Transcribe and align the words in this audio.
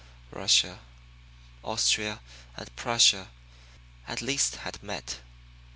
Russia, 0.31 0.79
Austria 1.63 2.21
and 2.57 2.75
Prussia 2.75 3.29
at 4.07 4.19
least 4.19 4.55
had 4.55 4.81
met. 4.81 5.19